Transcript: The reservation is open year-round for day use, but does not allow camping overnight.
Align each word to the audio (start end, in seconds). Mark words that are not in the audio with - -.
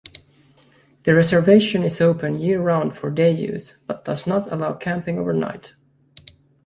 The 1.03 1.13
reservation 1.13 1.83
is 1.83 2.01
open 2.01 2.39
year-round 2.39 2.97
for 2.97 3.11
day 3.11 3.31
use, 3.31 3.75
but 3.85 4.03
does 4.03 4.25
not 4.25 4.51
allow 4.51 4.73
camping 4.73 5.19
overnight. 5.19 5.75